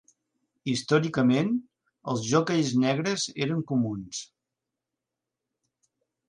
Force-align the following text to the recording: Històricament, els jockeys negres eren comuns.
Històricament, 0.71 1.51
els 2.13 2.23
jockeys 2.29 2.71
negres 2.85 3.27
eren 3.47 3.61
comuns. 3.73 4.23